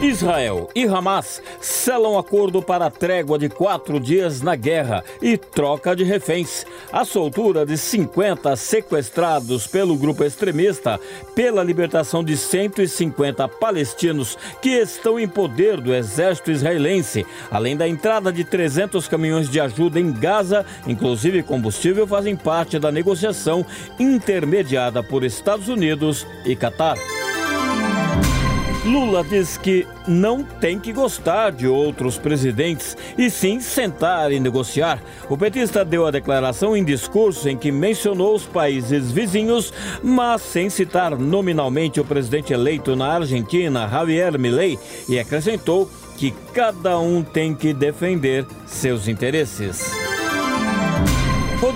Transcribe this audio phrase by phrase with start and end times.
[0.00, 6.04] Israel e Hamas selam acordo para trégua de quatro dias na guerra e troca de
[6.04, 6.64] reféns.
[6.92, 11.00] A soltura de 50 sequestrados pelo grupo extremista
[11.34, 18.32] pela libertação de 150 palestinos que estão em poder do exército israelense, além da entrada
[18.32, 23.66] de 300 caminhões de ajuda em Gaza, inclusive combustível, fazem parte da negociação
[23.98, 26.96] intermediada por Estados Unidos e Catar.
[28.88, 35.02] Lula diz que não tem que gostar de outros presidentes e sim sentar e negociar.
[35.28, 40.70] O petista deu a declaração em discurso em que mencionou os países vizinhos, mas sem
[40.70, 47.54] citar nominalmente o presidente eleito na Argentina, Javier Milei, e acrescentou que cada um tem
[47.54, 50.07] que defender seus interesses.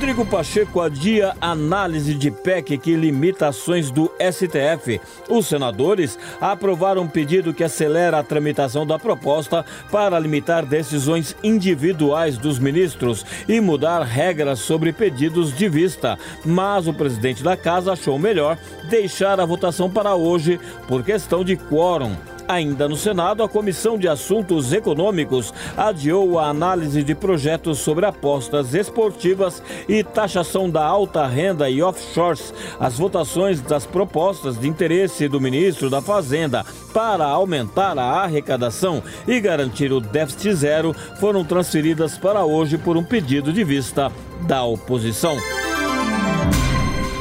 [0.02, 5.00] Rodrigo Pacheco adia análise de PEC que limita ações do STF.
[5.28, 12.36] Os senadores aprovaram um pedido que acelera a tramitação da proposta para limitar decisões individuais
[12.36, 16.18] dos ministros e mudar regras sobre pedidos de vista.
[16.44, 18.58] Mas o presidente da casa achou melhor
[18.90, 20.58] deixar a votação para hoje
[20.88, 22.16] por questão de quórum.
[22.52, 28.74] Ainda no Senado, a Comissão de Assuntos Econômicos adiou a análise de projetos sobre apostas
[28.74, 32.52] esportivas e taxação da alta renda e offshores.
[32.78, 39.40] As votações das propostas de interesse do ministro da Fazenda para aumentar a arrecadação e
[39.40, 44.12] garantir o déficit zero foram transferidas para hoje por um pedido de vista
[44.46, 45.61] da oposição.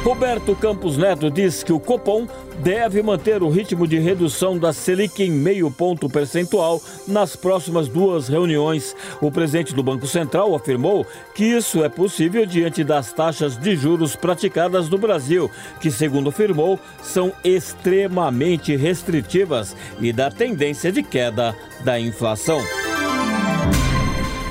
[0.04, 2.26] Roberto Campos Neto diz que o Copom
[2.58, 8.26] deve manter o ritmo de redução da Selic em meio ponto percentual nas próximas duas
[8.26, 8.96] reuniões.
[9.20, 14.16] O presidente do Banco Central afirmou que isso é possível diante das taxas de juros
[14.16, 15.48] praticadas no Brasil,
[15.80, 21.54] que, segundo afirmou, são extremamente restritivas e da tendência de queda
[21.84, 22.60] da inflação.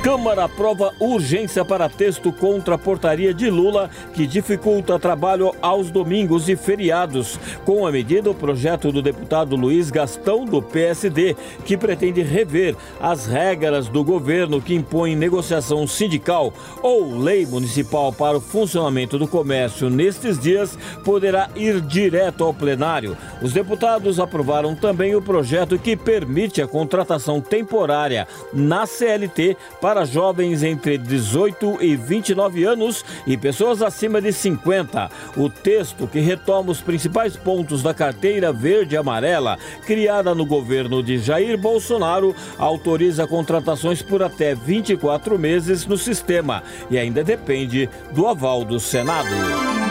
[0.04, 6.50] Câmara aprova urgência para texto contra a portaria de Lula que dificulta trabalho aos domingos
[6.50, 7.40] e feriados.
[7.66, 13.28] Com a medida, o projeto do deputado Luiz Gastão, do PSD, que pretende rever as
[13.28, 16.52] regras do governo que impõem negociação sindical
[16.82, 23.16] ou lei municipal para o funcionamento do comércio nestes dias, poderá ir direto ao plenário.
[23.40, 30.06] Os deputados aprovaram também o projeto que permite a contratação temporária na CLT para para
[30.06, 35.12] jovens entre 18 e 29 anos e pessoas acima de 50.
[35.36, 41.04] O texto, que retoma os principais pontos da carteira verde e amarela, criada no governo
[41.04, 48.28] de Jair Bolsonaro, autoriza contratações por até 24 meses no sistema e ainda depende do
[48.28, 49.91] aval do Senado.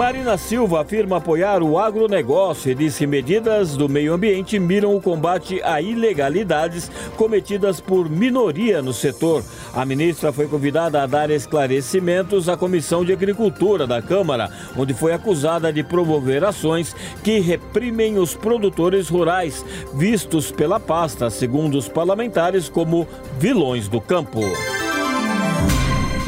[0.00, 5.00] Marina Silva afirma apoiar o agronegócio e diz que medidas do meio ambiente miram o
[5.00, 9.44] combate a ilegalidades cometidas por minoria no setor.
[9.74, 15.12] A ministra foi convidada a dar esclarecimentos à Comissão de Agricultura da Câmara, onde foi
[15.12, 19.62] acusada de promover ações que reprimem os produtores rurais,
[19.92, 23.06] vistos pela pasta, segundo os parlamentares, como
[23.38, 24.40] vilões do campo.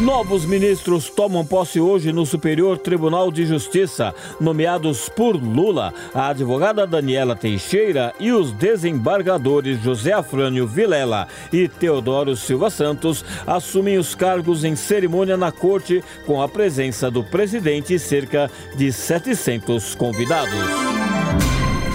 [0.03, 6.85] Novos ministros tomam posse hoje no Superior Tribunal de Justiça, nomeados por Lula, a advogada
[6.85, 14.65] Daniela Teixeira e os desembargadores José Afrânio Vilela e Teodoro Silva Santos assumem os cargos
[14.65, 21.02] em cerimônia na corte com a presença do presidente e cerca de 700 convidados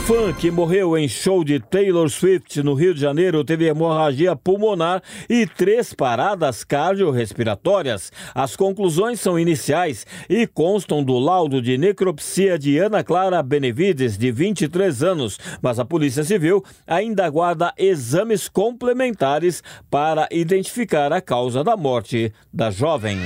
[0.08, 5.04] fã que morreu em show de Taylor Swift no Rio de Janeiro teve hemorragia pulmonar
[5.30, 8.10] e três paradas cardiorrespiratórias.
[8.34, 14.32] As conclusões são iniciais e constam do laudo de necropsia de Ana Clara Benevides, de
[14.32, 21.76] 23 anos, mas a Polícia Civil ainda aguarda exames complementares para identificar a causa da
[21.76, 23.20] morte da jovem.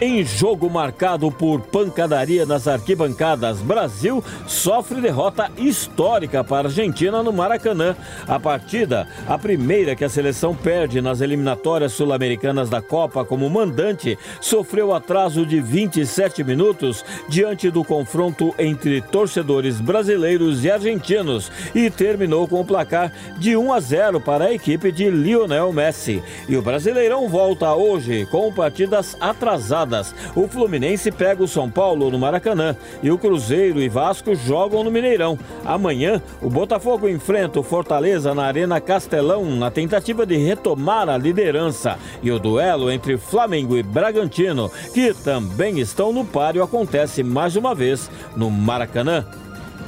[0.00, 7.32] Em jogo marcado por pancadaria nas arquibancadas, Brasil sofre derrota histórica para a Argentina no
[7.32, 7.96] Maracanã.
[8.24, 14.16] A partida, a primeira que a seleção perde nas eliminatórias sul-americanas da Copa como mandante,
[14.40, 22.46] sofreu atraso de 27 minutos diante do confronto entre torcedores brasileiros e argentinos e terminou
[22.46, 26.22] com o placar de 1 a 0 para a equipe de Lionel Messi.
[26.48, 30.14] E o Brasileirão volta hoje com partidas atrasadas rodadas.
[30.36, 34.90] O Fluminense pega o São Paulo no Maracanã e o Cruzeiro e Vasco jogam no
[34.90, 35.38] Mineirão.
[35.64, 41.98] Amanhã, o Botafogo enfrenta o Fortaleza na Arena Castelão na tentativa de retomar a liderança.
[42.22, 47.74] E o duelo entre Flamengo e Bragantino, que também estão no páreo, acontece mais uma
[47.74, 49.24] vez no Maracanã.